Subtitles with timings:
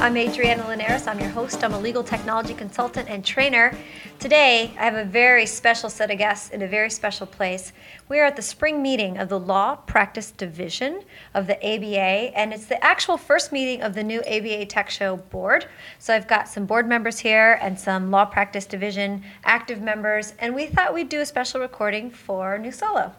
[0.00, 1.06] I'm Adriana Linares.
[1.06, 1.62] I'm your host.
[1.62, 3.76] I'm a legal technology consultant and trainer.
[4.18, 7.74] Today, I have a very special set of guests in a very special place.
[8.08, 11.02] We are at the spring meeting of the Law Practice Division
[11.34, 15.18] of the ABA, and it's the actual first meeting of the new ABA Tech Show
[15.18, 15.66] board.
[15.98, 20.54] So I've got some board members here and some Law Practice Division active members, and
[20.54, 23.12] we thought we'd do a special recording for New Solo.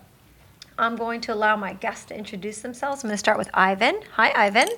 [0.79, 3.03] I'm going to allow my guests to introduce themselves.
[3.03, 4.01] I'm going to start with Ivan.
[4.13, 4.69] Hi, Ivan.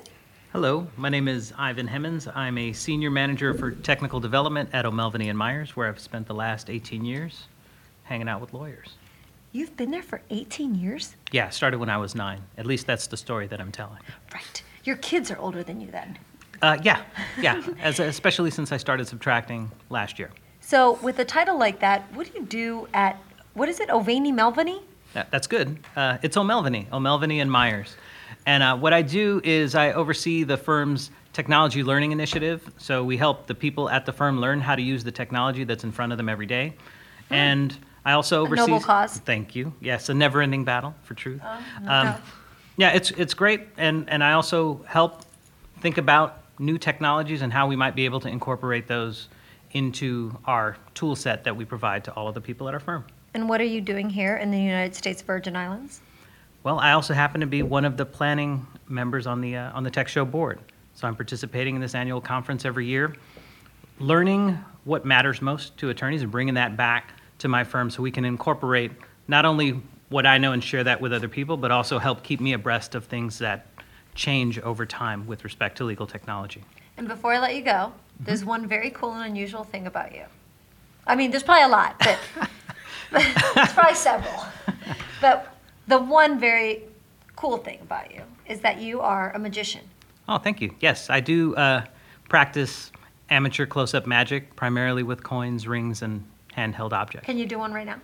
[0.54, 2.30] Hello, my name is Ivan Hemmans.
[2.32, 6.34] I'm a senior manager for technical development at O'Melveny and Myers, where I've spent the
[6.34, 7.48] last 18 years
[8.04, 8.94] hanging out with lawyers.
[9.50, 11.16] You've been there for 18 years?
[11.32, 12.40] Yeah, started when I was nine.
[12.56, 13.98] At least that's the story that I'm telling.
[14.32, 14.62] Right.
[14.84, 16.16] Your kids are older than you then.
[16.62, 17.02] Uh, yeah,
[17.40, 20.30] yeah, as, especially since I started subtracting last year.
[20.60, 23.20] So, with a title like that, what do you do at,
[23.54, 24.82] what is it, Ovany Melvany?
[25.14, 25.80] That, that's good.
[25.96, 27.96] Uh, it's O'Melveny, O'Melveny and Myers.
[28.46, 32.70] And uh, what I do is I oversee the firm's technology learning initiative.
[32.78, 35.84] So we help the people at the firm learn how to use the technology that's
[35.84, 36.74] in front of them every day.
[37.30, 38.60] And I also oversee.
[38.60, 39.18] noble cause.
[39.18, 39.72] Thank you.
[39.80, 41.42] Yes, a never-ending battle for truth.
[41.82, 42.14] no Um,
[42.76, 45.24] yeah, it's it's great, and and I also help
[45.80, 49.28] think about new technologies and how we might be able to incorporate those
[49.72, 53.04] into our tool set that we provide to all of the people at our firm.
[53.34, 56.00] And what are you doing here in the United States Virgin Islands?
[56.64, 59.84] Well, I also happen to be one of the planning members on the, uh, on
[59.84, 60.58] the Tech Show board.
[60.94, 63.14] So I'm participating in this annual conference every year,
[63.98, 68.10] learning what matters most to attorneys and bringing that back to my firm so we
[68.10, 68.92] can incorporate
[69.28, 72.40] not only what I know and share that with other people, but also help keep
[72.40, 73.66] me abreast of things that
[74.14, 76.64] change over time with respect to legal technology.
[76.96, 80.24] And before I let you go, there's one very cool and unusual thing about you.
[81.06, 82.48] I mean, there's probably a lot, but, but
[83.54, 84.46] there's probably several.
[85.20, 85.53] But
[85.86, 86.82] the one very
[87.36, 89.82] cool thing about you is that you are a magician.
[90.28, 90.74] Oh, thank you.
[90.80, 91.84] Yes, I do uh,
[92.28, 92.90] practice
[93.30, 96.24] amateur close up magic, primarily with coins, rings, and
[96.56, 97.26] handheld objects.
[97.26, 97.96] Can you do one right now?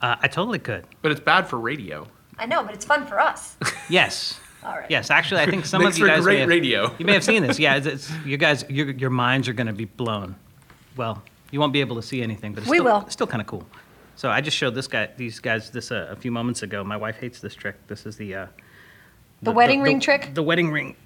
[0.00, 0.84] Uh, I totally could.
[1.02, 2.06] But it's bad for radio.
[2.38, 3.56] I know, but it's fun for us.
[3.88, 4.40] Yes.
[4.64, 4.88] All right.
[4.90, 6.94] Yes, actually, I think some Makes of you for guys great may have, radio.
[6.98, 7.58] You may have seen this.
[7.58, 10.36] Yeah, it's, it's you guys, your, your minds are going to be blown.
[10.96, 13.08] Well, you won't be able to see anything, but it's We still, will.
[13.10, 13.66] still kind of cool.
[14.16, 16.84] So I just showed this guy, these guys, this uh, a few moments ago.
[16.84, 17.76] My wife hates this trick.
[17.86, 18.46] This is the uh,
[19.42, 20.34] The wedding ring trick?
[20.34, 20.96] The wedding ring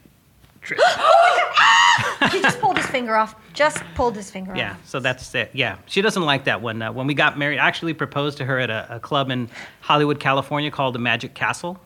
[0.60, 0.80] trick.
[2.32, 3.36] he just pulled his finger off.
[3.52, 4.56] Just pulled his finger off.
[4.58, 4.86] Yeah, off.
[4.86, 5.50] so that's it.
[5.52, 6.82] Yeah, she doesn't like that one.
[6.82, 9.48] Uh, when we got married, I actually proposed to her at a, a club in
[9.80, 11.78] Hollywood, California called the Magic Castle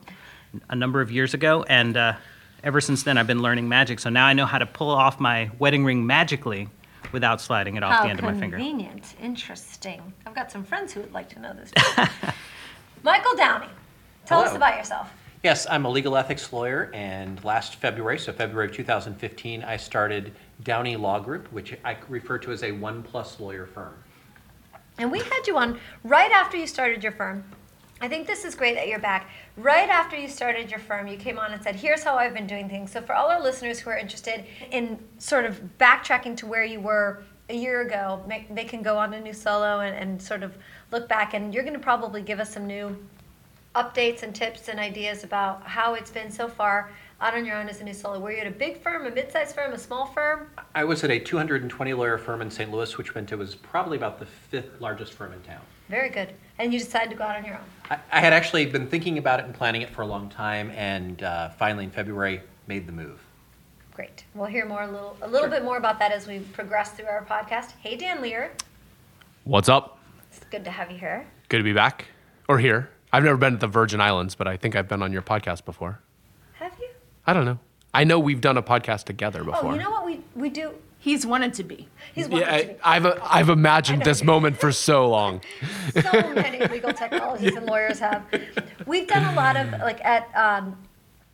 [0.69, 2.13] a number of years ago, and uh,
[2.63, 3.99] ever since then I've been learning magic.
[3.99, 6.67] So now I know how to pull off my wedding ring magically
[7.11, 8.57] without sliding it off How the end of my finger.
[8.57, 9.15] convenient.
[9.21, 10.01] Interesting.
[10.25, 11.71] I've got some friends who would like to know this.
[13.03, 13.67] Michael Downey,
[14.25, 14.57] tell us Hello.
[14.57, 15.11] about yourself.
[15.43, 20.33] Yes, I'm a legal ethics lawyer, and last February, so February of 2015, I started
[20.63, 23.95] Downey Law Group, which I refer to as a one plus lawyer firm.
[24.99, 27.43] And we had you on right after you started your firm.
[28.01, 29.29] I think this is great that you're back.
[29.57, 32.47] Right after you started your firm, you came on and said, Here's how I've been
[32.47, 32.91] doing things.
[32.91, 36.79] So, for all our listeners who are interested in sort of backtracking to where you
[36.79, 40.57] were a year ago, they can go on to New Solo and, and sort of
[40.91, 41.35] look back.
[41.35, 42.97] And you're going to probably give us some new
[43.75, 46.91] updates and tips and ideas about how it's been so far
[47.21, 48.19] out on your own as a New Solo.
[48.19, 50.47] Were you at a big firm, a mid sized firm, a small firm?
[50.73, 52.71] I was at a 220 lawyer firm in St.
[52.71, 55.61] Louis, which meant it was probably about the fifth largest firm in town.
[55.91, 56.33] Very good.
[56.57, 57.63] And you decided to go out on your own.
[57.89, 60.71] I, I had actually been thinking about it and planning it for a long time,
[60.71, 63.19] and uh, finally in February made the move.
[63.93, 64.23] Great.
[64.33, 67.07] We'll hear more a little a little bit more about that as we progress through
[67.07, 67.73] our podcast.
[67.81, 68.51] Hey Dan Lear,
[69.43, 69.99] What's up?
[70.31, 71.27] it's good to have you here.
[71.49, 72.05] Good to be back
[72.47, 72.89] or here.
[73.11, 75.65] I've never been at the Virgin Islands, but I think I've been on your podcast
[75.65, 75.99] before.
[76.53, 76.87] Have you?
[77.27, 77.59] I don't know.
[77.93, 79.71] I know we've done a podcast together before.
[79.71, 80.73] Oh, you know what we we do?
[81.01, 81.87] He's wanted to be.
[82.13, 82.79] He's wanted yeah, to be.
[82.83, 85.41] I, I've I've imagined this moment for so long.
[85.99, 88.23] So many legal technologies and lawyers have.
[88.85, 90.77] We've done a lot of like at um,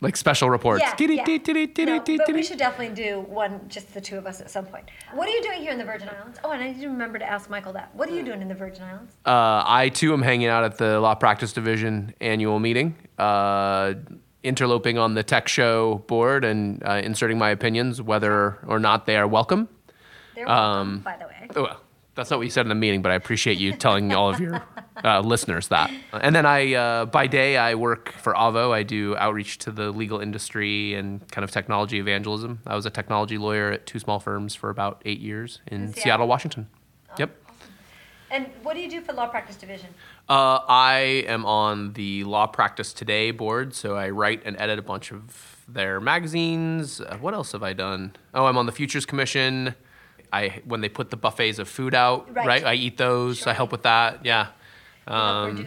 [0.00, 0.82] Like special reports.
[0.82, 1.84] yeah, yeah.
[1.84, 4.88] No, but we should definitely do one just the two of us at some point.
[5.12, 6.38] What are you doing here in the Virgin Islands?
[6.42, 7.94] Oh, and I need to remember to ask Michael that.
[7.94, 9.12] What are you doing in the Virgin Islands?
[9.26, 13.94] Uh, I too am hanging out at the Law Practice Division annual meeting uh,
[14.48, 19.16] interloping on the tech show board and uh, inserting my opinions, whether or not they
[19.16, 19.68] are welcome.
[20.34, 21.48] They're welcome, Um, by the way.
[21.56, 21.80] Oh, well,
[22.14, 24.40] that's not what you said in the meeting, but I appreciate you telling all of
[24.40, 24.60] your
[25.04, 25.90] uh, listeners that.
[26.12, 28.72] And then I, uh, by day, I work for Avvo.
[28.72, 32.60] I do outreach to the legal industry and kind of technology evangelism.
[32.66, 35.86] I was a technology lawyer at two small firms for about eight years in, In
[35.92, 36.28] Seattle, Seattle?
[36.28, 36.68] Washington.
[37.18, 37.30] Yep.
[38.30, 39.88] And what do you do for law practice division?
[40.28, 44.82] Uh, I am on the Law Practice Today board, so I write and edit a
[44.82, 47.00] bunch of their magazines.
[47.00, 48.14] Uh, what else have I done?
[48.34, 49.74] Oh, I'm on the Futures Commission.
[50.30, 52.46] I when they put the buffets of food out, Right.
[52.46, 52.64] right?
[52.64, 53.46] I eat those.
[53.46, 54.26] I help with that.
[54.26, 54.48] Yeah.
[55.06, 55.66] Um,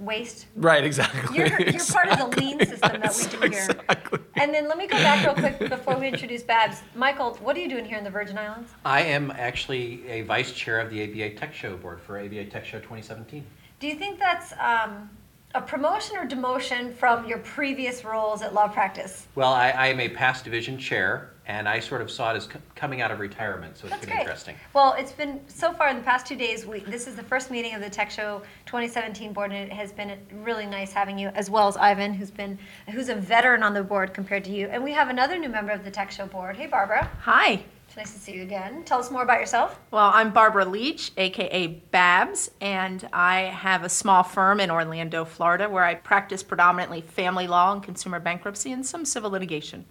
[0.00, 0.46] waste.
[0.56, 0.84] right.
[0.84, 1.38] Exactly.
[1.38, 3.66] You're, you're part of the lean system that we do here.
[3.68, 4.18] Exactly.
[4.34, 6.82] And then let me go back real quick before we introduce Babs.
[6.94, 8.72] Michael, what are you doing here in the Virgin Islands?
[8.84, 12.64] I am actually a vice chair of the ABA Tech Show board for ABA Tech
[12.64, 13.44] Show 2017.
[13.78, 15.10] Do you think that's um,
[15.54, 19.26] a promotion or demotion from your previous roles at law practice?
[19.34, 22.46] Well, I, I am a past division chair, and I sort of saw it as
[22.46, 24.20] co- coming out of retirement, so it's That's been great.
[24.20, 24.54] interesting.
[24.72, 26.64] Well, it's been so far in the past two days.
[26.64, 29.90] We, this is the first meeting of the Tech Show 2017 board, and it has
[29.90, 32.56] been really nice having you, as well as Ivan, who's been
[32.90, 34.68] who's a veteran on the board compared to you.
[34.68, 36.54] And we have another new member of the Tech Show board.
[36.56, 37.10] Hey, Barbara.
[37.22, 37.64] Hi.
[37.88, 38.84] It's nice to see you again.
[38.84, 39.76] Tell us more about yourself.
[39.90, 45.68] Well, I'm Barbara Leach, aka Babs, and I have a small firm in Orlando, Florida,
[45.68, 49.84] where I practice predominantly family law and consumer bankruptcy and some civil litigation.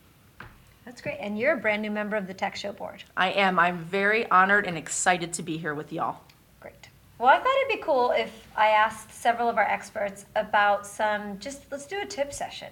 [0.99, 1.25] That's great.
[1.25, 3.05] And you're a brand new member of the Tech Show board.
[3.15, 3.57] I am.
[3.57, 6.17] I'm very honored and excited to be here with y'all.
[6.59, 6.89] Great.
[7.17, 11.39] Well, I thought it'd be cool if I asked several of our experts about some,
[11.39, 12.67] just let's do a tip session,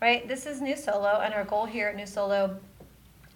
[0.00, 0.28] right?
[0.28, 2.56] This is New Solo, and our goal here at New Solo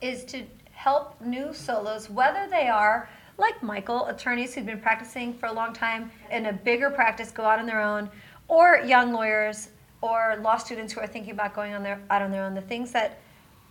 [0.00, 5.46] is to help new solos, whether they are like Michael, attorneys who've been practicing for
[5.46, 8.08] a long time in a bigger practice, go out on their own,
[8.46, 9.70] or young lawyers
[10.00, 12.54] or law students who are thinking about going on their out on their own.
[12.54, 13.18] The things that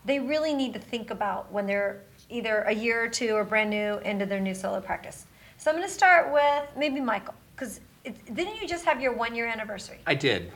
[0.08, 3.70] they really need to think about when they're either a year or two or brand
[3.70, 5.26] new into their new solo practice.
[5.58, 9.36] So I'm going to start with maybe Michael, because didn't you just have your one
[9.36, 10.00] year anniversary?
[10.08, 10.52] I did.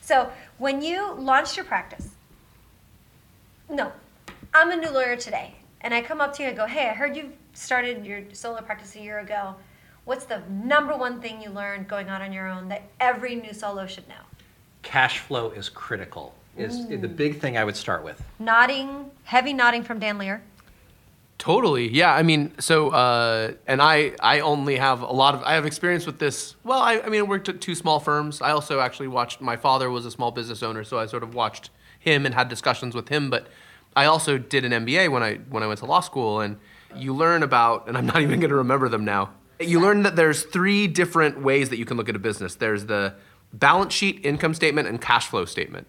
[0.00, 2.10] So when you launched your practice,
[3.68, 3.92] no,
[4.54, 6.94] I'm a new lawyer today, and I come up to you and go, "Hey, I
[6.94, 9.56] heard you started your solo practice a year ago.
[10.04, 13.52] What's the number one thing you learned going out on your own that every new
[13.52, 14.24] solo should know?"
[14.82, 18.22] Cash flow is critical, is the big thing I would start with.
[18.38, 20.42] Nodding, heavy nodding from Dan Lear.
[21.38, 21.90] Totally.
[21.90, 22.14] Yeah.
[22.14, 26.06] I mean, so, uh, and I, I only have a lot of, I have experience
[26.06, 26.54] with this.
[26.64, 28.40] Well, I, I mean, I worked at two small firms.
[28.40, 31.34] I also actually watched, my father was a small business owner, so I sort of
[31.34, 33.30] watched him and had discussions with him.
[33.30, 33.48] But
[33.96, 36.56] I also did an MBA when I, when I went to law school, and
[36.94, 39.30] you learn about, and I'm not even going to remember them now.
[39.60, 42.54] You learn that there's three different ways that you can look at a business.
[42.54, 43.14] There's the
[43.52, 45.86] balance sheet, income statement, and cash flow statement.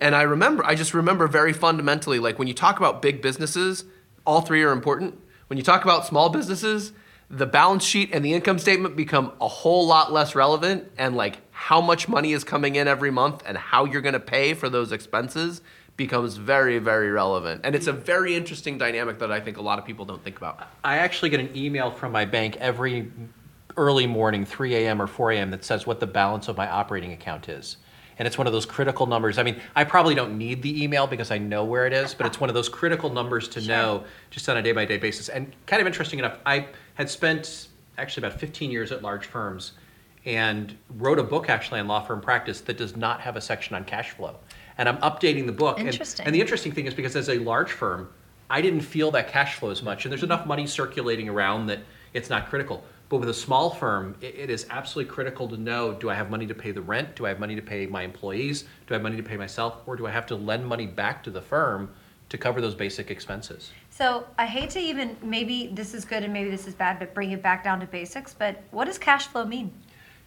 [0.00, 3.84] And I remember, I just remember very fundamentally, like when you talk about big businesses,
[4.26, 5.18] all three are important.
[5.48, 6.92] When you talk about small businesses,
[7.30, 11.38] the balance sheet and the income statement become a whole lot less relevant, and like
[11.50, 14.92] how much money is coming in every month and how you're gonna pay for those
[14.92, 15.62] expenses
[15.96, 17.62] becomes very, very relevant.
[17.64, 20.36] And it's a very interesting dynamic that I think a lot of people don't think
[20.36, 20.60] about.
[20.84, 23.10] I actually get an email from my bank every
[23.76, 25.00] early morning, 3 a.m.
[25.00, 27.78] or 4 a.m., that says what the balance of my operating account is.
[28.18, 29.38] And it's one of those critical numbers.
[29.38, 32.26] I mean, I probably don't need the email because I know where it is, but
[32.26, 35.28] it's one of those critical numbers to know just on a day by day basis.
[35.28, 39.72] And kind of interesting enough, I had spent actually about 15 years at large firms
[40.24, 43.76] and wrote a book actually on law firm practice that does not have a section
[43.76, 44.36] on cash flow.
[44.78, 45.78] And I'm updating the book.
[45.78, 46.26] And- Interesting.
[46.26, 48.08] And, the interesting thing is because as a large firm,
[48.48, 50.04] I didn't feel that cash flow as much.
[50.04, 51.80] And there's enough money circulating around that
[52.14, 52.82] it's not critical.
[53.08, 56.30] But with a small firm, it, it is absolutely critical to know do I have
[56.30, 57.14] money to pay the rent?
[57.14, 58.62] Do I have money to pay my employees?
[58.86, 59.82] Do I have money to pay myself?
[59.86, 61.90] Or do I have to lend money back to the firm
[62.28, 63.70] to cover those basic expenses?
[63.90, 67.14] So I hate to even maybe this is good and maybe this is bad, but
[67.14, 68.34] bring it back down to basics.
[68.34, 69.72] But what does cash flow mean?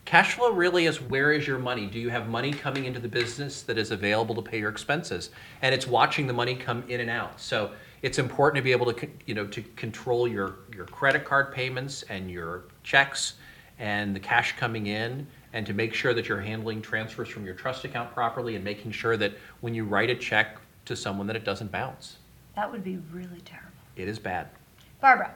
[0.06, 1.86] Cash flow really is where is your money?
[1.86, 5.30] Do you have money coming into the business that is available to pay your expenses?
[5.62, 7.40] And it's watching the money come in and out.
[7.40, 7.72] So
[8.02, 12.04] it's important to be able to, you know, to control your, your credit card payments
[12.04, 13.34] and your checks
[13.78, 17.56] and the cash coming in and to make sure that you're handling transfers from your
[17.56, 21.36] trust account properly and making sure that when you write a check to someone that
[21.36, 22.18] it doesn't bounce.
[22.56, 23.70] That would be really terrible.
[23.96, 24.48] It is bad.
[25.02, 25.34] Barbara,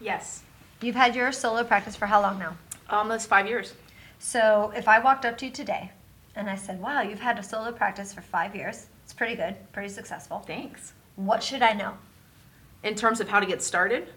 [0.00, 0.42] Yes.
[0.80, 2.56] you've had your solo practice for how long now?
[2.90, 3.74] Almost five years.
[4.18, 5.90] So if I walked up to you today
[6.34, 9.56] and I said, wow, you've had a solo practice for five years, it's pretty good,
[9.72, 10.40] pretty successful.
[10.46, 10.92] Thanks.
[11.16, 11.94] What should I know?
[12.82, 14.08] In terms of how to get started,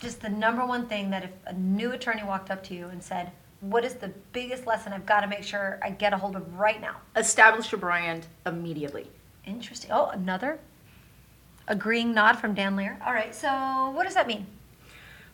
[0.00, 3.02] Just the number one thing that if a new attorney walked up to you and
[3.02, 6.36] said, what is the biggest lesson I've got to make sure I get a hold
[6.36, 6.96] of right now?
[7.16, 9.10] establish your brand immediately.
[9.44, 9.90] Interesting.
[9.92, 10.60] Oh, another
[11.66, 12.98] agreeing nod from Dan Lear.
[13.04, 14.46] All right, so what does that mean?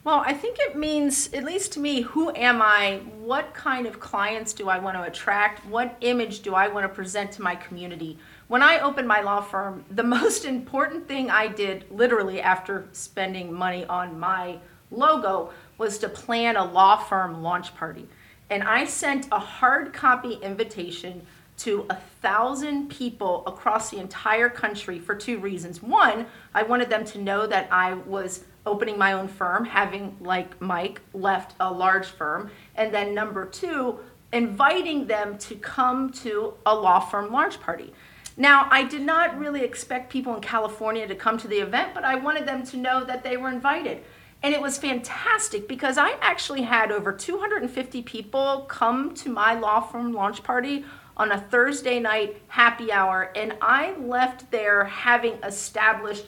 [0.03, 3.01] Well, I think it means, at least to me, who am I?
[3.21, 5.65] What kind of clients do I want to attract?
[5.65, 8.19] What image do I want to present to my community?
[8.47, 13.53] When I opened my law firm, the most important thing I did, literally after spending
[13.53, 14.59] money on my
[14.91, 18.07] logo, was to plan a law firm launch party.
[18.51, 24.99] And I sent a hard copy invitation to a thousand people across the entire country
[24.99, 25.83] for two reasons.
[25.83, 30.61] One, I wanted them to know that I was opening my own firm, having, like
[30.61, 32.51] Mike, left a large firm.
[32.75, 34.01] And then number two,
[34.33, 37.93] inviting them to come to a law firm launch party.
[38.37, 42.05] Now, I did not really expect people in California to come to the event, but
[42.05, 44.03] I wanted them to know that they were invited.
[44.43, 49.81] And it was fantastic because I actually had over 250 people come to my law
[49.81, 50.85] firm launch party
[51.17, 56.27] on a Thursday night happy hour, and I left there having established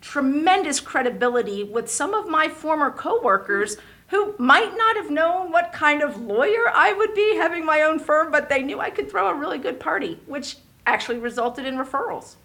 [0.00, 3.76] tremendous credibility with some of my former coworkers
[4.08, 7.98] who might not have known what kind of lawyer I would be having my own
[7.98, 10.56] firm, but they knew I could throw a really good party, which
[10.86, 12.36] actually resulted in referrals.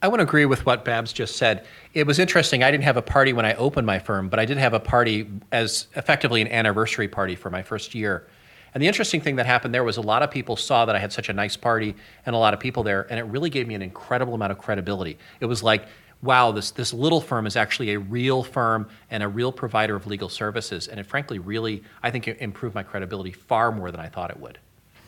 [0.00, 1.66] I want to agree with what Babs just said.
[1.92, 2.62] It was interesting.
[2.62, 4.78] I didn't have a party when I opened my firm, but I did have a
[4.78, 8.28] party as effectively an anniversary party for my first year.
[8.74, 11.00] And the interesting thing that happened there was a lot of people saw that I
[11.00, 13.66] had such a nice party and a lot of people there, and it really gave
[13.66, 15.18] me an incredible amount of credibility.
[15.40, 15.88] It was like,
[16.22, 20.06] wow, this, this little firm is actually a real firm and a real provider of
[20.06, 20.86] legal services.
[20.86, 24.38] And it frankly really, I think, improved my credibility far more than I thought it
[24.38, 24.58] would.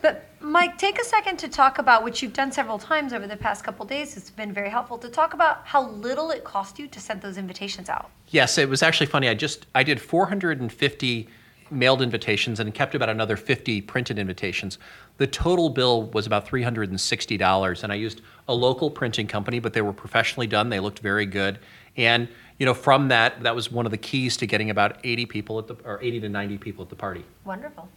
[0.01, 3.37] But Mike, take a second to talk about which you've done several times over the
[3.37, 4.17] past couple days.
[4.17, 7.37] It's been very helpful to talk about how little it cost you to send those
[7.37, 8.09] invitations out.
[8.29, 9.29] Yes, it was actually funny.
[9.29, 11.27] I just I did 450
[11.69, 14.77] mailed invitations and kept about another 50 printed invitations.
[15.17, 19.81] The total bill was about $360 and I used a local printing company, but they
[19.81, 20.69] were professionally done.
[20.69, 21.59] They looked very good.
[21.95, 22.27] And
[22.57, 25.59] you know, from that, that was one of the keys to getting about 80 people
[25.59, 27.23] at the or 80 to 90 people at the party.
[27.45, 27.87] Wonderful.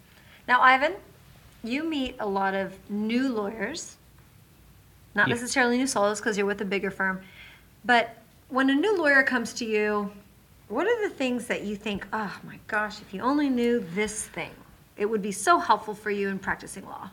[0.47, 0.95] Now, Ivan,
[1.65, 3.97] you meet a lot of new lawyers,
[5.15, 5.35] not Yeah.
[5.35, 7.21] necessarily new solos because you're with a bigger firm,
[7.85, 8.17] but
[8.49, 10.13] when a new lawyer comes to you,
[10.69, 14.27] what are the things that you think, oh my gosh, if you only knew this
[14.27, 14.51] thing,
[14.97, 17.11] it would be so helpful for you in practicing law?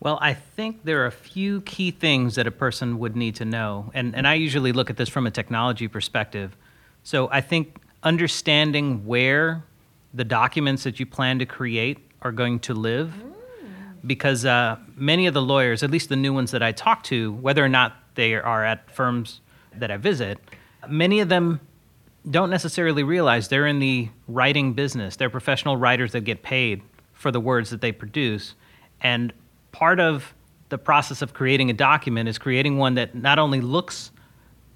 [0.00, 3.44] Well, I think there are a few key things that a person would need to
[3.44, 3.90] know.
[3.94, 6.56] And, and I usually look at this from a technology perspective.
[7.02, 9.64] So I think understanding where
[10.14, 13.12] the documents that you plan to create are going to live.
[13.16, 13.32] Mm.
[14.06, 17.32] Because uh, many of the lawyers, at least the new ones that I talk to,
[17.32, 19.40] whether or not they are at firms
[19.74, 20.38] that I visit,
[20.88, 21.60] many of them
[22.30, 25.16] don't necessarily realize they're in the writing business.
[25.16, 28.54] They're professional writers that get paid for the words that they produce.
[29.00, 29.32] And
[29.72, 30.34] part of
[30.68, 34.10] the process of creating a document is creating one that not only looks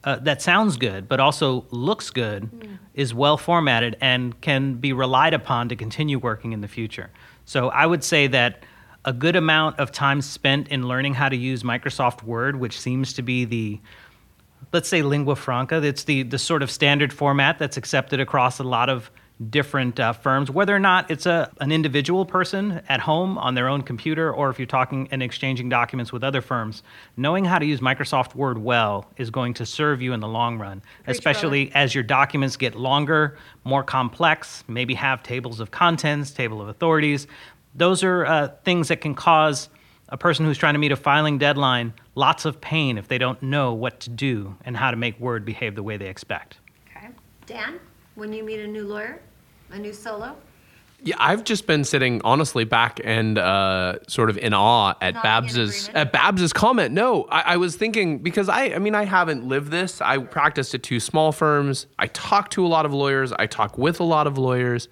[0.04, 2.50] uh, that sounds good, but also looks good,
[2.94, 7.10] is well formatted, and can be relied upon to continue working in the future.
[7.44, 8.64] So I would say that
[9.04, 13.12] a good amount of time spent in learning how to use Microsoft Word, which seems
[13.14, 13.80] to be the
[14.72, 15.82] let's say lingua franca.
[15.82, 19.10] It's the, the sort of standard format that's accepted across a lot of
[19.50, 23.68] different uh, firms, whether or not it's a, an individual person at home on their
[23.68, 26.82] own computer or if you're talking and exchanging documents with other firms.
[27.16, 30.58] Knowing how to use Microsoft Word well is going to serve you in the long
[30.58, 36.62] run, especially as your documents get longer, more complex, maybe have tables of contents, table
[36.62, 37.26] of authorities.
[37.74, 39.68] Those are uh, things that can cause
[40.08, 43.42] a person who's trying to meet a filing deadline lots of pain if they don't
[43.42, 46.58] know what to do and how to make Word behave the way they expect.
[46.94, 47.08] Okay.
[47.46, 47.80] Dan,
[48.14, 49.20] when you meet a new lawyer,
[49.70, 50.36] a new solo,
[51.02, 55.22] Yeah, I've just been sitting honestly back and uh, sort of in awe at Nodding
[55.22, 56.92] Babs's at Babs's comment.
[56.92, 60.02] No, I, I was thinking because I I mean I haven't lived this.
[60.02, 61.86] I practiced at two small firms.
[61.98, 63.32] I talk to a lot of lawyers.
[63.32, 64.88] I talk with a lot of lawyers.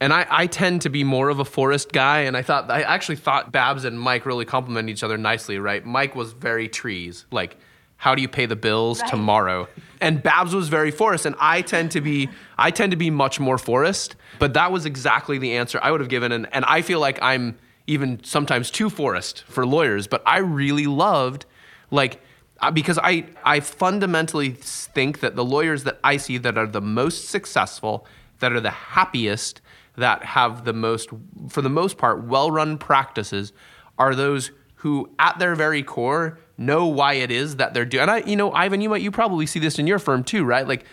[0.00, 2.82] And I, I tend to be more of a forest guy, and I thought I
[2.82, 5.84] actually thought Babs and Mike really complement each other nicely, right?
[5.84, 7.56] Mike was very trees, like
[7.96, 9.08] how do you pay the bills Right.
[9.10, 9.68] tomorrow?
[10.00, 13.38] And Babs was very forest, and I tend to be I tend to be much
[13.40, 14.16] more forest.
[14.38, 17.18] But that was exactly the answer I would have given, and, and I feel like
[17.22, 20.06] I'm even sometimes too forest for lawyers.
[20.06, 21.46] But I really loved
[21.90, 22.20] like
[22.60, 26.80] uh, because I I fundamentally think that the lawyers that I see that are the
[26.80, 28.06] most successful,
[28.40, 29.60] that are the happiest,
[29.96, 31.10] that have the most
[31.48, 33.52] for the most part well-run practices
[33.98, 38.02] are those who at their very core know why it is that they're doing.
[38.02, 40.44] And I, you know, Ivan, you might you probably see this in your firm too,
[40.44, 40.66] right?
[40.66, 40.84] Like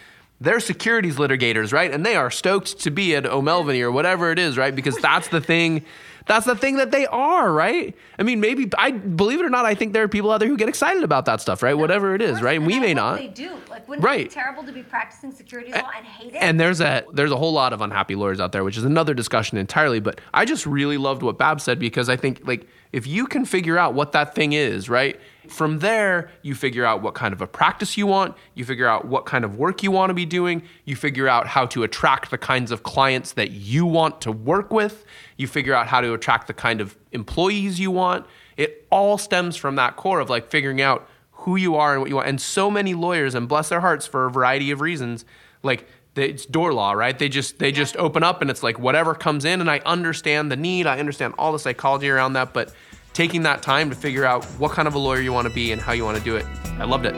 [0.41, 1.91] they're securities litigators, right?
[1.91, 4.75] And they are stoked to be at O'Melveny or whatever it is, right?
[4.75, 5.85] Because that's the thing
[6.27, 7.95] that's the thing that they are, right?
[8.19, 10.47] I mean, maybe I believe it or not, I think there are people out there
[10.47, 11.73] who get excited about that stuff, right?
[11.73, 12.57] Whatever it is, right?
[12.57, 13.17] And we may not.
[13.17, 13.49] They do.
[13.69, 14.29] Like, wouldn't it Right.
[14.29, 16.37] be terrible to be practicing securities law and hate it?
[16.37, 19.13] And there's a there's a whole lot of unhappy lawyers out there, which is another
[19.13, 19.99] discussion entirely.
[19.99, 23.45] But I just really loved what Bab said because I think like if you can
[23.45, 25.19] figure out what that thing is, right?
[25.47, 29.05] From there, you figure out what kind of a practice you want, you figure out
[29.05, 32.29] what kind of work you want to be doing, you figure out how to attract
[32.29, 35.03] the kinds of clients that you want to work with,
[35.37, 38.27] you figure out how to attract the kind of employees you want.
[38.55, 42.09] It all stems from that core of like figuring out who you are and what
[42.09, 42.27] you want.
[42.27, 45.25] And so many lawyers, and bless their hearts for a variety of reasons,
[45.63, 47.17] like they, it's door law, right?
[47.17, 50.51] They just they just open up and it's like whatever comes in, and I understand
[50.51, 52.73] the need, I understand all the psychology around that, but
[53.13, 55.71] taking that time to figure out what kind of a lawyer you want to be
[55.71, 56.45] and how you want to do it,
[56.79, 57.15] I loved it.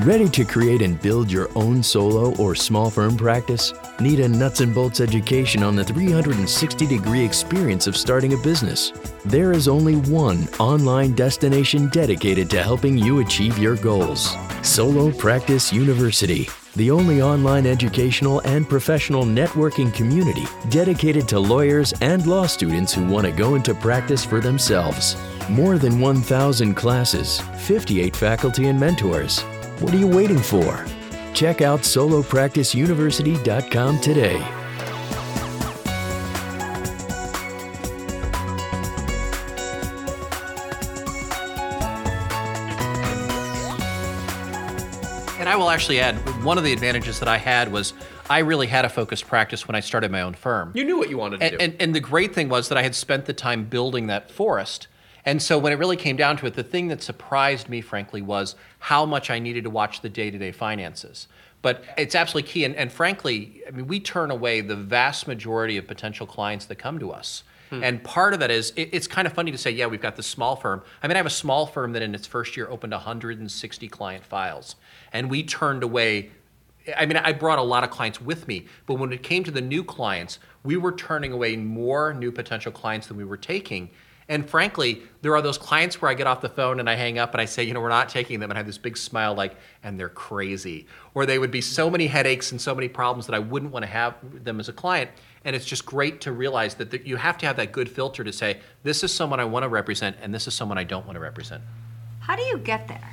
[0.00, 3.72] Ready to create and build your own solo or small firm practice?
[3.98, 8.92] Need a nuts and bolts education on the 360 degree experience of starting a business?
[9.24, 15.72] There is only one online destination dedicated to helping you achieve your goals Solo Practice
[15.72, 22.92] University, the only online educational and professional networking community dedicated to lawyers and law students
[22.92, 25.16] who want to go into practice for themselves.
[25.48, 29.40] More than 1,000 classes, 58 faculty and mentors.
[29.80, 30.84] What are you waiting for?
[31.32, 34.65] Check out solopracticeuniversity.com today.
[45.76, 47.92] Actually add, one of the advantages that I had was
[48.30, 50.72] I really had a focused practice when I started my own firm.
[50.74, 51.64] You knew what you wanted to And, do.
[51.64, 54.86] and, and the great thing was that I had spent the time building that forest.
[55.26, 58.22] And so when it really came down to it, the thing that surprised me, frankly,
[58.22, 61.28] was how much I needed to watch the day to day finances.
[61.60, 62.64] But it's absolutely key.
[62.64, 66.76] And, and frankly, I mean, we turn away the vast majority of potential clients that
[66.76, 67.42] come to us.
[67.70, 67.82] Hmm.
[67.82, 70.16] And part of that is, it, it's kind of funny to say, yeah, we've got
[70.16, 70.82] this small firm.
[71.02, 74.24] I mean, I have a small firm that in its first year opened 160 client
[74.24, 74.76] files.
[75.12, 76.30] And we turned away
[76.96, 79.50] I mean, I brought a lot of clients with me, but when it came to
[79.50, 83.90] the new clients, we were turning away more new potential clients than we were taking.
[84.28, 87.18] And frankly, there are those clients where I get off the phone and I hang
[87.18, 88.96] up and I say, you know, we're not taking them, and I have this big
[88.96, 90.86] smile, like, and they're crazy.
[91.14, 93.84] Or they would be so many headaches and so many problems that I wouldn't want
[93.84, 95.10] to have them as a client.
[95.46, 98.24] And it's just great to realize that th- you have to have that good filter
[98.24, 101.06] to say, this is someone I want to represent, and this is someone I don't
[101.06, 101.62] want to represent.
[102.18, 103.08] How do you get there?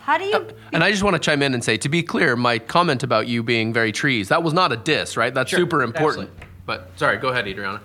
[0.00, 0.34] How do you?
[0.34, 3.04] Uh, and I just want to chime in and say, to be clear, my comment
[3.04, 5.32] about you being very trees, that was not a diss, right?
[5.32, 6.28] That's Sure, super important.
[6.28, 6.46] absolutely.
[6.66, 7.80] But sorry, go ahead, Adriana.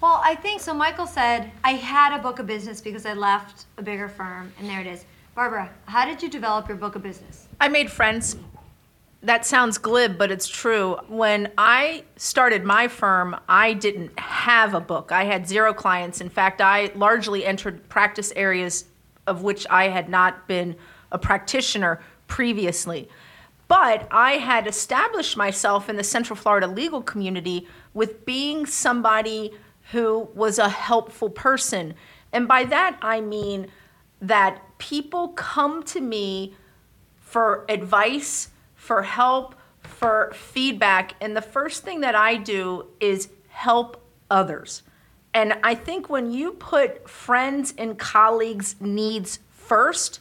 [0.00, 0.74] Well, I think so.
[0.74, 4.68] Michael said I had a book of business because I left a bigger firm, and
[4.68, 5.04] there it is.
[5.36, 7.46] Barbara, how did you develop your book of business?
[7.60, 8.34] I made friends.
[9.22, 10.96] That sounds glib, but it's true.
[11.08, 15.10] When I started my firm, I didn't have a book.
[15.10, 16.20] I had zero clients.
[16.20, 18.84] In fact, I largely entered practice areas
[19.26, 20.76] of which I had not been
[21.10, 23.08] a practitioner previously.
[23.66, 29.52] But I had established myself in the Central Florida legal community with being somebody
[29.90, 31.94] who was a helpful person.
[32.32, 33.66] And by that, I mean
[34.22, 36.54] that people come to me
[37.16, 38.50] for advice,
[38.88, 41.14] for help, for feedback.
[41.20, 44.82] And the first thing that I do is help others.
[45.34, 50.20] And I think when you put friends and colleagues' needs first,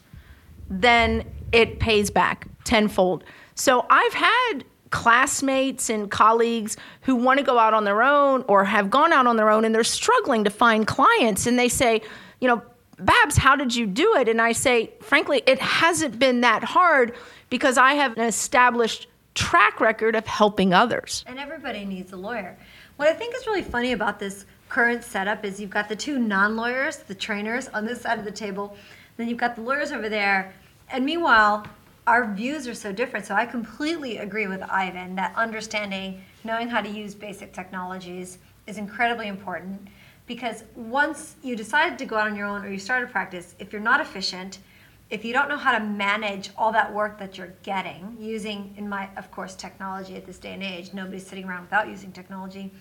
[0.70, 3.24] then it pays back tenfold.
[3.56, 8.66] So I've had classmates and colleagues who want to go out on their own or
[8.66, 11.48] have gone out on their own and they're struggling to find clients.
[11.48, 12.02] And they say,
[12.42, 12.62] you know,
[13.00, 14.28] Babs, how did you do it?
[14.28, 17.16] And I say, frankly, it hasn't been that hard
[17.50, 21.24] because I have an established track record of helping others.
[21.28, 22.58] And everybody needs a lawyer.
[22.98, 26.18] What I think is really funny about this current setup is you've got the two
[26.18, 28.76] non-lawyers, the trainers, on this side of the table.
[29.18, 30.54] Then you've got the lawyers over there.
[30.90, 31.66] And meanwhile,
[32.08, 33.26] our views are so different.
[33.26, 38.78] So I completely agree with Ivan that understanding, knowing how to use basic technologies is
[38.78, 39.88] incredibly important
[40.26, 43.56] because once you decide to go out on your own or you start a practice,
[43.60, 44.60] if you're not efficient,
[45.10, 48.90] if you don't know how to manage all that work that you're getting using, in
[48.90, 52.72] my, of course, technology at this day and age, nobody's sitting around without using technology,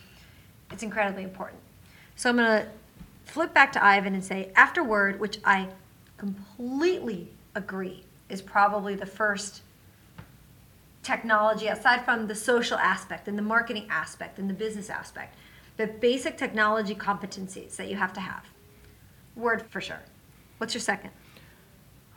[0.73, 1.61] it's incredibly important.
[2.17, 2.69] So I'm going to
[3.25, 5.69] flip back to Ivan and say, after Word, which I
[6.17, 9.63] completely agree is probably the first
[11.03, 15.37] technology, aside from the social aspect and the marketing aspect and the business aspect,
[15.77, 18.47] the basic technology competencies that you have to have.
[19.37, 20.01] Word for sure.
[20.59, 21.11] What's your second?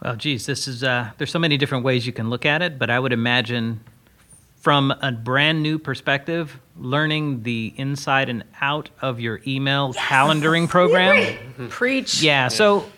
[0.01, 2.79] Well, geez, this is uh, there's so many different ways you can look at it,
[2.79, 3.81] but I would imagine
[4.59, 11.37] from a brand new perspective, learning the inside and out of your email calendaring program.
[11.69, 12.21] Preach.
[12.21, 12.49] Yeah.
[12.49, 12.89] So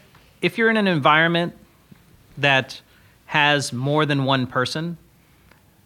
[0.41, 1.53] if you're in an environment
[2.37, 2.81] that
[3.27, 4.97] has more than one person,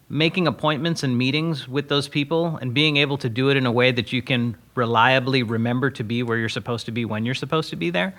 [0.08, 3.71] making appointments and meetings with those people and being able to do it in a
[3.71, 7.36] way that you can reliably remember to be where you're supposed to be when you're
[7.36, 8.13] supposed to be there.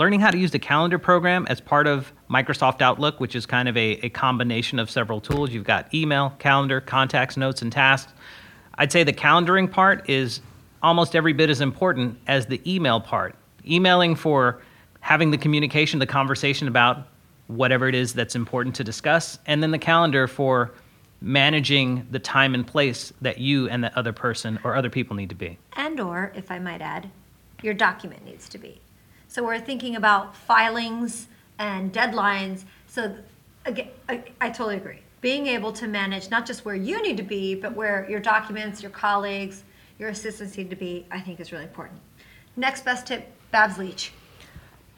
[0.00, 3.68] Learning how to use the calendar program as part of Microsoft Outlook, which is kind
[3.68, 5.50] of a, a combination of several tools.
[5.50, 8.10] You've got email, calendar, contacts, notes, and tasks.
[8.76, 10.40] I'd say the calendaring part is
[10.82, 13.34] almost every bit as important as the email part.
[13.68, 14.62] Emailing for
[15.00, 17.06] having the communication, the conversation about
[17.48, 20.72] whatever it is that's important to discuss, and then the calendar for
[21.20, 25.28] managing the time and place that you and the other person or other people need
[25.28, 25.58] to be.
[25.74, 27.10] And or, if I might add,
[27.62, 28.80] your document needs to be.
[29.30, 32.64] So we're thinking about filings and deadlines.
[32.88, 33.14] So
[33.64, 34.98] again, I, I totally agree.
[35.20, 38.82] Being able to manage not just where you need to be, but where your documents,
[38.82, 39.62] your colleagues,
[40.00, 42.00] your assistants need to be, I think is really important.
[42.56, 44.12] Next best tip, Babs Leach.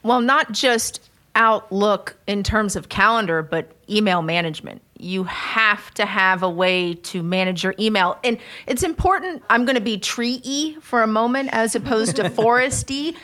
[0.01, 4.81] Well, not just Outlook in terms of calendar, but email management.
[4.99, 8.17] You have to have a way to manage your email.
[8.23, 9.43] And it's important.
[9.49, 13.15] I'm going to be tree y for a moment as opposed to foresty.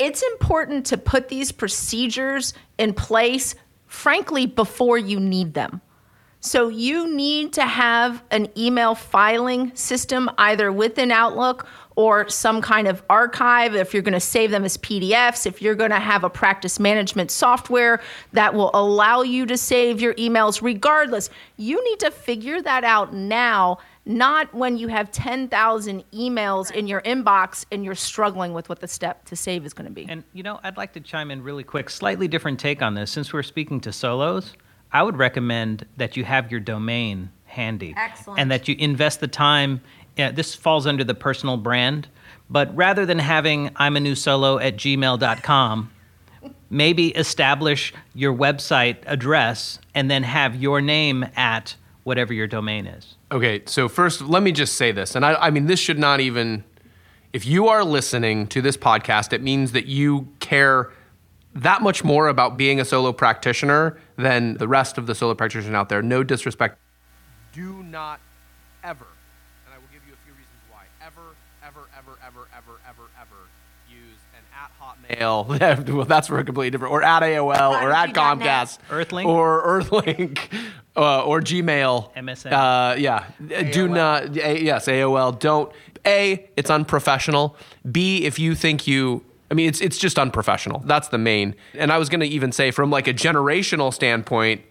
[0.00, 3.54] It's important to put these procedures in place,
[3.86, 5.82] frankly, before you need them.
[6.42, 12.88] So you need to have an email filing system either within Outlook or some kind
[12.88, 16.24] of archive if you're going to save them as PDFs, if you're going to have
[16.24, 18.00] a practice management software
[18.32, 21.28] that will allow you to save your emails regardless.
[21.58, 27.00] You need to figure that out now, not when you have 10,000 emails in your
[27.02, 30.06] inbox and you're struggling with what the step to save is going to be.
[30.08, 33.10] And you know, I'd like to chime in really quick, slightly different take on this.
[33.10, 34.54] Since we're speaking to solos,
[34.92, 37.94] I would recommend that you have your domain handy.
[37.96, 38.40] Excellent.
[38.40, 39.80] And that you invest the time.
[40.16, 42.08] Yeah, this falls under the personal brand,
[42.48, 45.90] but rather than having I'm a new solo at gmail.com,
[46.68, 53.16] maybe establish your website address and then have your name at whatever your domain is.
[53.30, 56.20] Okay, so first, let me just say this, and I, I mean, this should not
[56.20, 56.64] even.
[57.32, 60.90] If you are listening to this podcast, it means that you care
[61.54, 65.74] that much more about being a solo practitioner than the rest of the solo practitioners
[65.74, 66.02] out there.
[66.02, 66.78] No disrespect.
[67.52, 68.20] Do not
[68.82, 69.06] ever,
[75.10, 75.88] at Hotmail.
[75.94, 79.26] well, that's for a completely different, or at AOL, or at Comcast, Earthlink?
[79.26, 80.38] or Earthlink,
[80.96, 82.14] uh, or Gmail.
[82.14, 82.52] MSN.
[82.52, 83.24] Uh, yeah.
[83.72, 84.36] Do not.
[84.36, 85.38] A, yes, AOL.
[85.38, 85.72] Don't.
[86.06, 86.48] A.
[86.56, 87.56] It's unprofessional.
[87.90, 88.24] B.
[88.24, 89.24] If you think you.
[89.50, 90.80] I mean, it's it's just unprofessional.
[90.86, 91.56] That's the main.
[91.74, 94.62] And I was going to even say, from like a generational standpoint,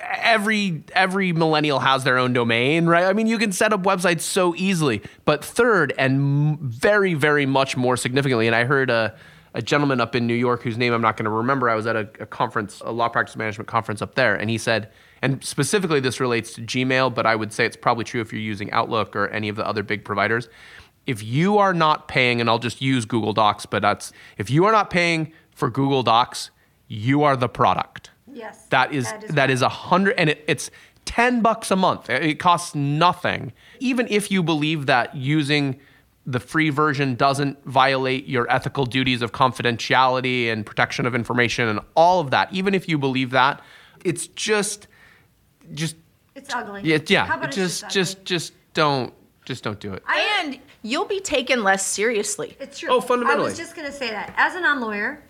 [0.00, 3.04] every every millennial has their own domain, right?
[3.04, 5.02] I mean, you can set up websites so easily.
[5.24, 9.14] But third, and very very much more significantly, and I heard a.
[9.54, 11.70] A gentleman up in New York, whose name I'm not going to remember.
[11.70, 14.58] I was at a, a conference, a law practice management conference up there, and he
[14.58, 14.90] said,
[15.22, 18.42] and specifically this relates to Gmail, but I would say it's probably true if you're
[18.42, 20.48] using Outlook or any of the other big providers.
[21.06, 24.66] If you are not paying, and I'll just use Google Docs, but that's if you
[24.66, 26.50] are not paying for Google Docs,
[26.86, 28.10] you are the product.
[28.30, 28.66] Yes.
[28.66, 30.70] That is that is a hundred, and it, it's
[31.06, 32.10] ten bucks a month.
[32.10, 33.54] It costs nothing.
[33.80, 35.80] Even if you believe that using
[36.28, 41.80] the free version doesn't violate your ethical duties of confidentiality and protection of information and
[41.96, 43.62] all of that, even if you believe that,
[44.04, 44.88] it's just,
[45.72, 45.96] just
[46.34, 46.82] It's ugly.
[46.84, 47.34] yeah, How yeah.
[47.34, 47.94] about it's Just, ugly?
[47.94, 49.14] just, just don't,
[49.46, 50.02] just don't do it.
[50.38, 52.58] and you'll be taken less seriously.
[52.60, 52.90] It's true.
[52.90, 53.46] Oh, fundamentally.
[53.46, 54.34] I was just going to say that.
[54.36, 55.22] As a non lawyer,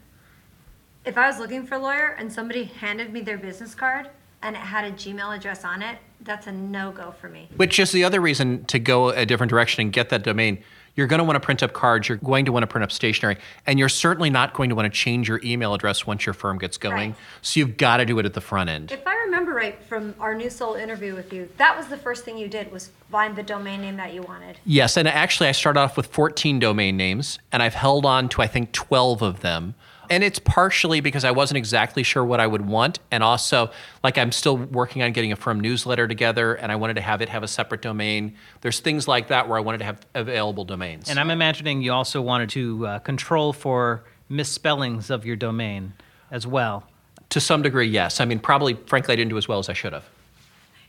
[1.04, 4.10] if I was looking for a lawyer and somebody handed me their business card
[4.42, 7.48] and it had a Gmail address on it, that's a no go for me.
[7.54, 10.58] Which is the other reason to go a different direction and get that domain.
[10.98, 12.08] You're going to want to print up cards.
[12.08, 13.36] You're going to want to print up stationery.
[13.66, 16.58] And you're certainly not going to want to change your email address once your firm
[16.58, 17.10] gets going.
[17.10, 17.18] Right.
[17.40, 18.90] So you've got to do it at the front end.
[18.90, 22.24] If I remember right from our New Solo interview with you, that was the first
[22.24, 24.58] thing you did was find the domain name that you wanted.
[24.64, 28.42] Yes, and actually, I started off with 14 domain names, and I've held on to
[28.42, 29.76] I think 12 of them.
[30.10, 33.70] And it's partially because I wasn't exactly sure what I would want, and also
[34.02, 37.20] like I'm still working on getting a firm newsletter together, and I wanted to have
[37.20, 38.34] it have a separate domain.
[38.62, 40.87] There's things like that where I wanted to have available domains.
[41.08, 45.92] And I'm imagining you also wanted to uh, control for misspellings of your domain
[46.30, 46.84] as well.
[47.30, 48.20] to some degree, yes.
[48.20, 50.04] I mean, probably, frankly, I didn't do as well as I should have.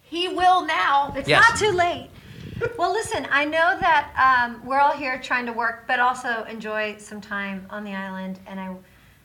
[0.04, 1.14] He will now.
[1.18, 1.44] It's Yes.
[1.50, 2.08] not too late.
[2.78, 6.96] Well, listen, I know that um, we're all here trying to work, but also enjoy
[6.98, 8.40] some time on the island.
[8.48, 8.74] And I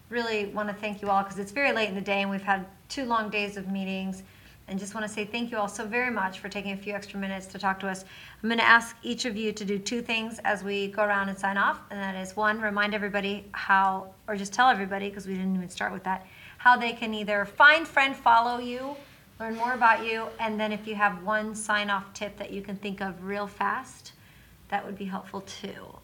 [0.08, 2.42] really want to thank you all because it's very late in the day and we've
[2.42, 4.22] had two long days of meetings.
[4.68, 6.94] And just want to say thank you all so very much for taking a few
[6.94, 8.04] extra minutes to talk to us.
[8.42, 11.28] I'm going to ask each of you to do two things as we go around
[11.28, 15.26] and sign off, and that is one, remind everybody how, or just tell everybody, because
[15.26, 16.26] we didn't even start with that,
[16.58, 18.96] how they can either find, friend, follow you,
[19.38, 22.62] learn more about you, and then if you have one sign off tip that you
[22.62, 24.12] can think of real fast,
[24.68, 25.94] that would be helpful too.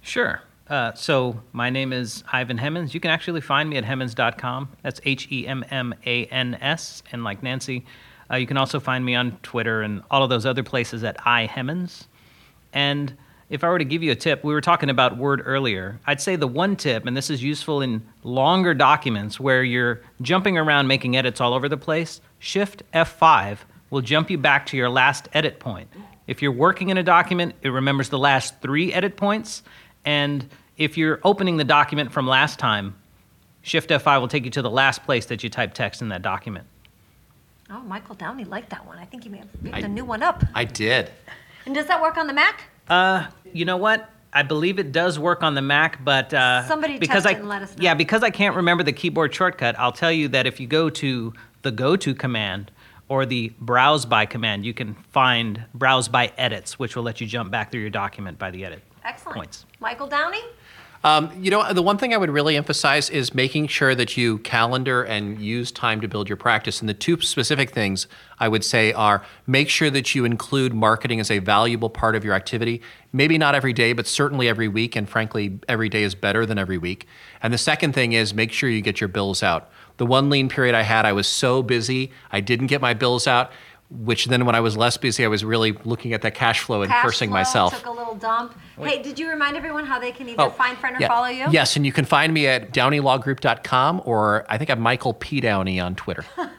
[0.00, 0.40] Sure.
[0.68, 2.92] Uh, so my name is Ivan Hemmans.
[2.92, 4.68] You can actually find me at hemmans.com.
[4.82, 7.84] That's H E M M A N S, and like Nancy.
[8.30, 11.16] Uh, you can also find me on Twitter and all of those other places at
[11.18, 12.06] iHemmans.
[12.72, 13.16] And
[13.48, 16.00] if I were to give you a tip, we were talking about Word earlier.
[16.04, 20.58] I'd say the one tip, and this is useful in longer documents where you're jumping
[20.58, 23.58] around making edits all over the place, Shift F5
[23.90, 25.88] will jump you back to your last edit point.
[26.26, 29.62] If you're working in a document, it remembers the last three edit points.
[30.06, 32.94] And if you're opening the document from last time,
[33.62, 36.22] Shift F5 will take you to the last place that you type text in that
[36.22, 36.66] document.
[37.68, 38.96] Oh, Michael Downey liked that one.
[38.96, 40.44] I think he may have picked I- a new one up.
[40.54, 41.10] I did.
[41.66, 42.62] And does that work on the Mac?
[42.88, 44.08] Uh, you know what?
[44.32, 47.38] I believe it does work on the Mac, but uh, Somebody because test I it
[47.40, 47.82] and let us know.
[47.82, 50.90] yeah because I can't remember the keyboard shortcut, I'll tell you that if you go
[50.90, 52.70] to the go to command
[53.08, 57.26] or the browse by command, you can find browse by edits, which will let you
[57.26, 59.36] jump back through your document by the edit Excellent.
[59.36, 59.66] points.
[59.80, 60.42] Michael Downey?
[61.04, 64.38] Um, you know, the one thing I would really emphasize is making sure that you
[64.38, 66.80] calendar and use time to build your practice.
[66.80, 68.08] And the two specific things
[68.40, 72.24] I would say are make sure that you include marketing as a valuable part of
[72.24, 72.82] your activity.
[73.12, 74.96] Maybe not every day, but certainly every week.
[74.96, 77.06] And frankly, every day is better than every week.
[77.40, 79.70] And the second thing is make sure you get your bills out.
[79.98, 83.26] The one lean period I had, I was so busy, I didn't get my bills
[83.26, 83.52] out.
[83.88, 86.82] Which then, when I was less busy, I was really looking at that cash flow
[86.82, 87.74] and Cash cursing flow, myself.
[87.76, 88.58] Took a little dump.
[88.80, 91.06] Hey, did you remind everyone how they can either Oh, find, friend, or yeah.
[91.08, 91.46] follow you?
[91.50, 95.40] Yes, and you can find me at downeylawgroup.com or I think I'm Michael P.
[95.40, 96.24] Downey on Twitter.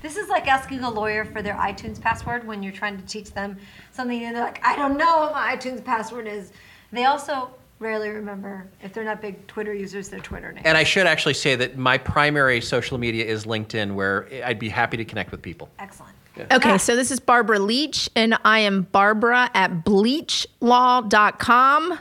[0.00, 3.32] This is like asking a lawyer for their iTunes password when you're trying to teach
[3.32, 3.56] them
[3.92, 6.52] something and they're like, I don't know what my iTunes password is.
[6.92, 7.50] They also
[7.82, 10.62] rarely remember, if they're not big Twitter users, their Twitter name.
[10.64, 14.70] and I should actually say that my primary social media is LinkedIn, where I'd be
[14.70, 15.68] happy to connect with people.
[15.78, 16.14] Excellent.
[16.50, 21.98] Okay, so this is Barbara Leach, and I am Barbara at bleachlaw.com,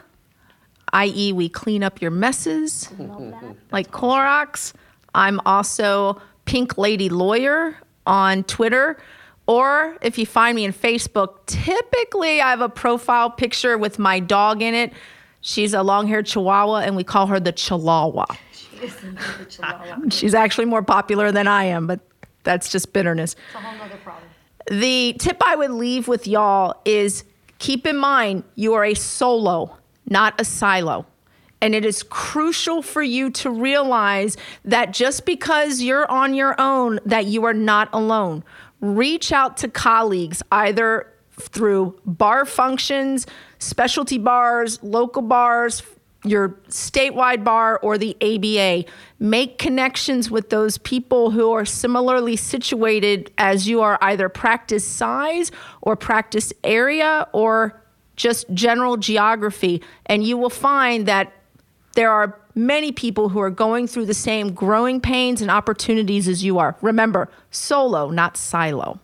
[0.94, 2.88] i.e., we clean up your messes
[3.72, 4.72] like Clorox.
[5.13, 8.98] I'm also Pink Lady Lawyer on Twitter.
[9.48, 14.22] Or if you find me in Facebook, typically I have a profile picture with my
[14.22, 14.94] dog in it.
[15.41, 18.25] She's a long haired chihuahua, and we call her the Chihuahua.
[18.54, 20.10] She the Chihuahua.
[20.10, 21.99] She's actually more popular than I am, but
[22.43, 23.36] that's just bitterness.
[23.47, 24.27] It's a whole nother problem.
[24.69, 27.23] The tip I would leave with y'all is
[27.58, 29.75] keep in mind you are a solo,
[30.08, 31.08] not a silo.
[31.63, 36.99] And it is crucial for you to realize that just because you're on your own,
[37.06, 38.43] that you are not alone.
[38.80, 41.11] Reach out to colleagues either
[41.47, 43.27] through bar functions,
[43.60, 45.84] specialty bars, local bars,
[46.23, 48.89] your statewide bar or the ABA.
[49.19, 55.51] Make connections with those people who are similarly situated as you are, either practice size
[55.82, 57.82] or practice area or
[58.15, 59.82] just general geography.
[60.06, 61.34] And you will find that
[61.95, 66.43] there are many people who are going through the same growing pains and opportunities as
[66.43, 66.75] you are.
[66.82, 68.99] Remember, solo, not silo.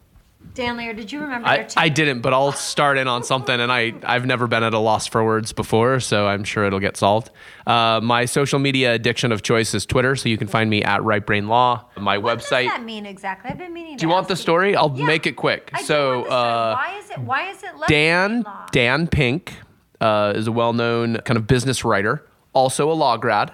[0.57, 1.67] Dan Lear, did you remember I.
[1.77, 4.79] I didn't, but I'll start in on something, and I, I've never been at a
[4.79, 7.29] loss for words before, so I'm sure it'll get solved.
[7.67, 11.03] Uh, my social media addiction of choice is Twitter, so you can find me at
[11.03, 11.85] Right Brain Law.
[11.95, 12.23] My website.
[12.23, 13.51] What does that mean exactly?
[13.51, 14.75] I've been meaning to Do you want the story?
[14.75, 15.05] I'll Yeah.
[15.05, 15.69] make it quick.
[15.73, 16.41] I so, want the story.
[16.41, 17.19] uh, why is it?
[17.19, 17.69] Why is it?
[17.87, 18.45] Dan?
[18.71, 19.53] Dan Pink
[20.01, 23.53] uh, is a well-known kind of business writer, also a law grad.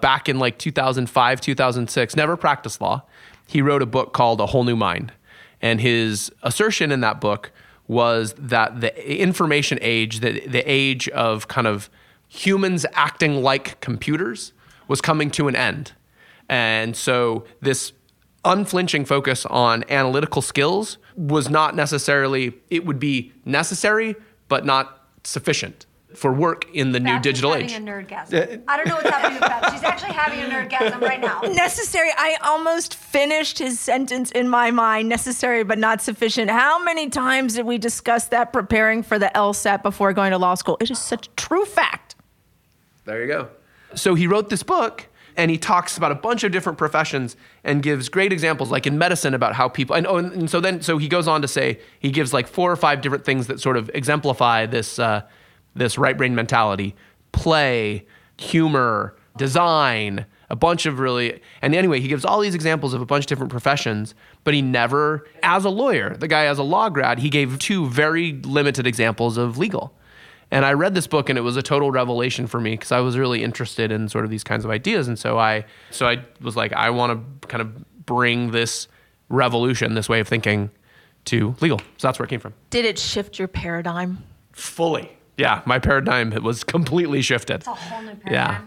[0.00, 3.02] Back in like 2005, 2006, never practiced law.
[3.46, 5.12] He wrote a book called A Whole New Mind,
[5.62, 7.52] and his assertion in that book
[7.86, 11.88] was that the information age, the, the age of kind of
[12.28, 14.52] humans acting like computers,
[14.88, 15.92] was coming to an end.
[16.48, 17.92] And so this
[18.44, 24.16] unflinching focus on analytical skills was not necessarily, it would be necessary,
[24.48, 27.76] but not sufficient for work in the new Babs is digital having age.
[27.76, 28.62] a nerdgasm.
[28.68, 29.72] I don't know what's happening with Babs.
[29.72, 31.40] She's actually having a nerdgasm right now.
[31.42, 32.10] necessary.
[32.16, 35.08] I almost finished his sentence in my mind.
[35.08, 36.50] Necessary, but not sufficient.
[36.50, 40.54] How many times did we discuss that preparing for the LSAT before going to law
[40.54, 40.76] school?
[40.80, 42.14] It is such a true fact.
[43.04, 43.48] There you go.
[43.94, 47.82] So he wrote this book and he talks about a bunch of different professions and
[47.82, 49.96] gives great examples, like in medicine, about how people.
[49.96, 52.46] And, oh, and, and so then, so he goes on to say he gives like
[52.46, 55.22] four or five different things that sort of exemplify this uh,
[55.74, 56.94] this right brain mentality:
[57.32, 58.06] play,
[58.36, 61.40] humor, design, a bunch of really.
[61.62, 64.62] And anyway, he gives all these examples of a bunch of different professions, but he
[64.62, 68.86] never, as a lawyer, the guy as a law grad, he gave two very limited
[68.86, 69.94] examples of legal.
[70.50, 73.00] And I read this book and it was a total revelation for me because I
[73.00, 75.08] was really interested in sort of these kinds of ideas.
[75.08, 78.86] And so I so I was like, I want to kind of bring this
[79.30, 80.70] revolution, this way of thinking
[81.24, 81.78] to legal.
[81.96, 82.52] So that's where it came from.
[82.68, 84.22] Did it shift your paradigm?
[84.52, 85.16] Fully.
[85.42, 87.56] Yeah, my paradigm was completely shifted.
[87.56, 88.60] It's a whole new Yeah.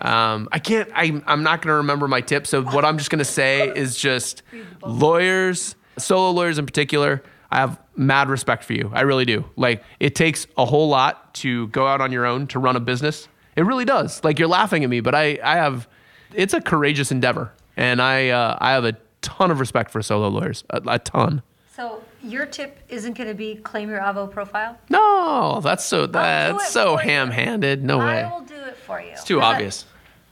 [0.00, 0.90] Um, I can't.
[0.92, 2.50] I, I'm not going to remember my tips.
[2.50, 4.42] So what I'm just going to say is just
[4.82, 7.22] lawyers, solo lawyers in particular.
[7.52, 8.90] I have mad respect for you.
[8.92, 9.44] I really do.
[9.54, 12.80] Like it takes a whole lot to go out on your own to run a
[12.80, 13.28] business.
[13.54, 14.24] It really does.
[14.24, 15.86] Like you're laughing at me, but I, I have.
[16.34, 20.28] It's a courageous endeavor, and I, uh, I have a ton of respect for solo
[20.28, 20.64] lawyers.
[20.70, 21.42] A, a ton.
[21.80, 24.76] So your tip isn't going to be claim your Avvo profile.
[24.90, 26.04] No, that's so.
[26.06, 27.82] That's so ham-handed.
[27.82, 28.22] No way.
[28.22, 29.12] I will do it for you.
[29.12, 29.86] It's too 'Cause I- obvious.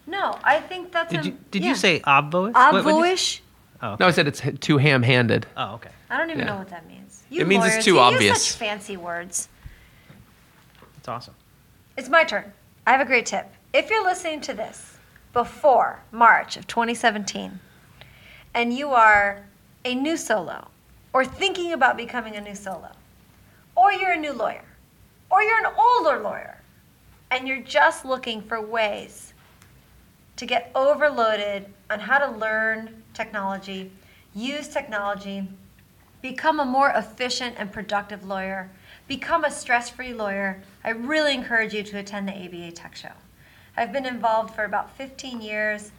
[0.07, 1.11] no, I think that's.
[1.11, 1.69] Did a- you did yeah.
[1.71, 2.53] you say obvoish?
[2.53, 3.41] What- what'd you- Avo-ish?
[3.81, 5.47] Oh, No, I said it's too ham-handed.
[5.57, 5.89] oh, okay.
[6.11, 6.53] I don't even Yeah.
[6.53, 7.23] know what that means.
[7.31, 8.37] You It means it's lawyers, too you obvious.
[8.37, 9.49] Use such fancy words.
[10.97, 11.35] That's awesome.
[11.97, 12.53] It's my turn.
[12.87, 13.47] I have a great tip.
[13.73, 14.99] If you're listening to this
[15.33, 17.61] before March of 2017
[18.53, 19.45] and you are
[19.87, 20.69] a new solo
[21.13, 22.91] or thinking about becoming a new solo,
[23.75, 24.65] or you're a new lawyer,
[25.31, 26.61] or you're an older lawyer,
[27.31, 29.33] and you're just looking for ways
[30.37, 33.91] to get overloaded on how to learn technology,
[34.35, 35.49] use technology,
[36.23, 38.71] become a more efficient and productive lawyer,
[39.07, 43.13] become a stress free lawyer, I really encourage you to attend the ABA Tech Show.
[43.77, 45.93] I've been involved for about 15 years.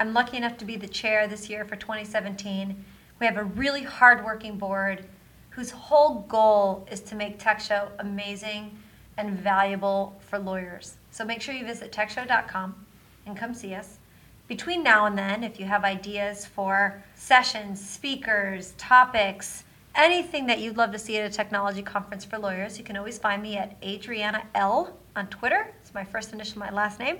[0.00, 2.84] I'm lucky enough to be the chair this year for 2017.
[3.20, 5.06] We have a really hardworking board
[5.50, 8.78] whose whole goal is to make Tech Show amazing
[9.16, 10.96] and valuable for lawyers.
[11.10, 12.86] So make sure you visit techshow.com
[13.26, 13.98] and come see us.
[14.46, 20.76] Between now and then, if you have ideas for sessions, speakers, topics, anything that you'd
[20.76, 23.76] love to see at a technology conference for lawyers, you can always find me at
[23.82, 25.74] Adriana L on Twitter.
[25.82, 27.18] It's my first initial, my last name.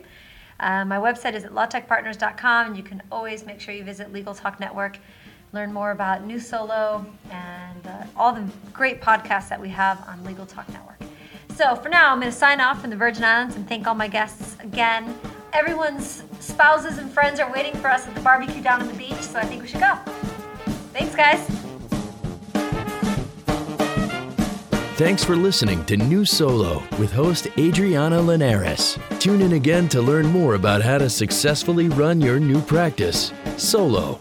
[0.61, 4.35] Uh, my website is at lawtechpartners.com, and you can always make sure you visit Legal
[4.35, 4.99] Talk Network,
[5.53, 10.23] learn more about New Solo and uh, all the great podcasts that we have on
[10.25, 11.01] Legal Talk Network.
[11.55, 13.95] So for now, I'm going to sign off from the Virgin Islands and thank all
[13.95, 15.13] my guests again.
[15.53, 19.21] Everyone's spouses and friends are waiting for us at the barbecue down on the beach,
[19.21, 19.97] so I think we should go.
[20.93, 21.41] Thanks, guys.
[24.99, 28.99] Thanks for listening to New Solo with host Adriana Linares.
[29.21, 33.33] Tune in again to learn more about how to successfully run your new practice.
[33.57, 34.21] Solo,